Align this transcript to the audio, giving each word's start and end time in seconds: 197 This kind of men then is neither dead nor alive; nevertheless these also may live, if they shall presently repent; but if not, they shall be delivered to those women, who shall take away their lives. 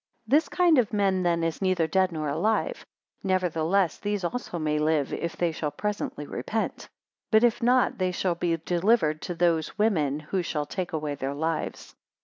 197 0.25 0.31
This 0.35 0.49
kind 0.57 0.79
of 0.79 0.97
men 0.97 1.21
then 1.21 1.43
is 1.43 1.61
neither 1.61 1.85
dead 1.85 2.11
nor 2.11 2.27
alive; 2.27 2.87
nevertheless 3.21 3.99
these 3.99 4.23
also 4.23 4.57
may 4.57 4.79
live, 4.79 5.13
if 5.13 5.37
they 5.37 5.51
shall 5.51 5.69
presently 5.69 6.25
repent; 6.25 6.89
but 7.29 7.43
if 7.43 7.61
not, 7.61 7.99
they 7.99 8.11
shall 8.11 8.33
be 8.33 8.57
delivered 8.65 9.21
to 9.21 9.35
those 9.35 9.77
women, 9.77 10.19
who 10.19 10.41
shall 10.41 10.65
take 10.65 10.91
away 10.91 11.13
their 11.13 11.35
lives. 11.35 11.93